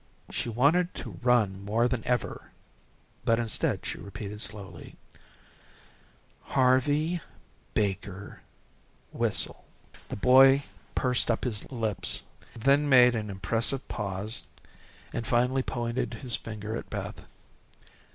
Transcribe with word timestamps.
'"She 0.31 0.49
wanted 0.49 0.95
to 0.95 1.19
run 1.21 1.63
more 1.63 1.87
than 1.87 2.01
ever, 2.07 2.49
but 3.23 3.37
instead 3.37 3.85
she 3.85 3.99
repeated 3.99 4.41
slowly: 4.41 4.95
"Harvey 6.41 7.21
Baker, 7.75 8.41
whistle." 9.11 9.63
The 10.09 10.15
boy 10.15 10.63
pursed 10.95 11.29
up 11.29 11.43
his 11.43 11.71
lips, 11.71 12.23
but 12.53 12.63
he 12.63 12.65
then 12.65 12.89
made 12.89 13.13
an 13.13 13.29
impressive 13.29 13.87
pause, 13.89 14.47
and 15.13 15.27
finally 15.27 15.61
pointed 15.61 16.15
his 16.15 16.35
finger 16.35 16.75
at 16.75 16.89
Beth. 16.89 17.27